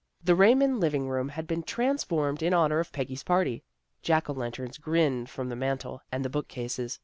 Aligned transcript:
The 0.23 0.33
Raymond 0.33 0.79
living 0.79 1.09
room 1.09 1.29
had 1.29 1.45
been 1.45 1.61
trans 1.61 2.03
formed 2.03 2.41
in 2.41 2.55
honor 2.55 2.79
of 2.79 2.91
Peggy's 2.91 3.21
party. 3.21 3.63
Jack 4.01 4.31
o' 4.31 4.33
lanterns 4.33 4.79
grinned 4.79 5.29
from 5.29 5.49
the 5.49 5.55
mantel 5.55 6.01
and 6.11 6.25
the 6.25 6.27
book 6.27 6.47
cases. 6.47 6.99